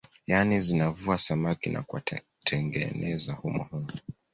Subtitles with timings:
[0.27, 3.91] Yani zinavua samaki na kuwatengeneza humo humo